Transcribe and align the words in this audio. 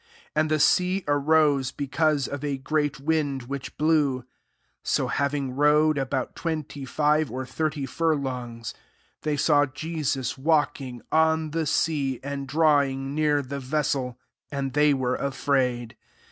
18 0.31 0.31
And 0.35 0.49
the 0.49 0.59
sea 0.59 1.03
arose, 1.07 1.69
because 1.71 2.27
of 2.27 2.43
a 2.43 2.57
great 2.57 2.99
wind 2.99 3.43
which 3.43 3.77
blew. 3.77 4.13
19 4.21 4.25
So 4.81 5.07
having 5.09 5.55
rowed 5.55 5.99
about 5.99 6.35
twenty 6.35 6.85
five 6.85 7.29
or 7.29 7.45
thirty 7.45 7.85
furlongs, 7.85 8.73
they 9.21 9.37
saw 9.37 9.67
Je 9.67 10.01
sus 10.01 10.39
walking 10.39 11.03
on 11.11 11.51
th^ 11.51 11.67
sea, 11.67 12.19
and 12.23 12.47
ditawing 12.47 12.97
near 13.13 13.43
the 13.43 13.59
vessel: 13.59 14.17
and 14.51 14.73
they 14.73 14.91
were 14.91 15.17
afraid. 15.17 15.95